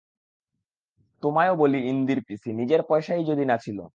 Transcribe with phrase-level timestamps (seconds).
[1.23, 3.81] তোমায়ও বলি ইন্দির পিসি, নিজের পয়সাই যদি না ছিল।